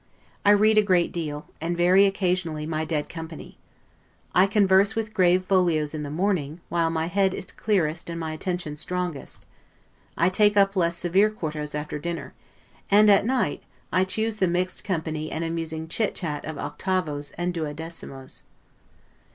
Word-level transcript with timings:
I 0.43 0.49
read 0.49 0.79
a 0.79 0.83
great 0.83 1.11
deal, 1.11 1.45
and 1.61 1.77
vary 1.77 2.07
occasionally 2.07 2.65
my 2.65 2.85
dead 2.85 3.07
company. 3.07 3.59
I 4.33 4.47
converse 4.47 4.95
with 4.95 5.13
grave 5.13 5.45
folios 5.45 5.93
in 5.93 6.01
the 6.01 6.09
morning, 6.09 6.59
while 6.69 6.89
my 6.89 7.05
head 7.05 7.35
is 7.35 7.51
clearest 7.51 8.09
and 8.09 8.19
my 8.19 8.31
attention 8.31 8.75
strongest: 8.77 9.45
I 10.17 10.29
take 10.29 10.57
up 10.57 10.75
less 10.75 10.97
severe 10.97 11.29
quartos 11.29 11.75
after 11.75 11.99
dinner; 11.99 12.33
and 12.89 13.11
at 13.11 13.27
night 13.27 13.61
I 13.93 14.03
choose 14.03 14.37
the 14.37 14.47
mixed 14.47 14.83
company 14.83 15.29
and 15.31 15.43
amusing 15.43 15.87
chit 15.87 16.15
chat 16.15 16.45
of 16.45 16.57
octavos 16.57 17.29
and 17.37 17.53
duodecimos. 17.53 18.41